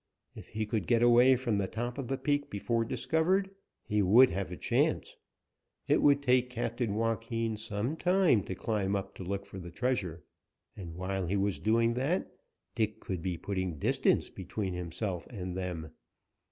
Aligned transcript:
If 0.35 0.47
he 0.47 0.65
could 0.65 0.87
get 0.87 1.03
away 1.03 1.35
from 1.35 1.59
the 1.59 1.67
top 1.67 1.99
of 1.99 2.07
the 2.07 2.17
peak 2.17 2.49
before 2.49 2.83
discovered, 2.83 3.51
he 3.83 4.01
would 4.01 4.31
have 4.31 4.51
a 4.51 4.57
chance. 4.57 5.15
It 5.87 6.01
would 6.01 6.23
take 6.23 6.49
Captain 6.49 6.95
Joaquin 6.95 7.55
some 7.55 7.95
time 7.95 8.41
to 8.45 8.55
climb 8.55 8.95
up 8.95 9.13
to 9.17 9.23
look 9.23 9.45
for 9.45 9.59
the 9.59 9.69
treasure, 9.69 10.23
and 10.75 10.95
while 10.95 11.27
he 11.27 11.37
was 11.37 11.59
doing 11.59 11.93
that 11.93 12.31
Dick 12.73 12.99
could 12.99 13.21
be 13.21 13.37
putting 13.37 13.77
distance 13.77 14.31
between 14.31 14.73
himself 14.73 15.27
and 15.27 15.55
them. 15.55 15.91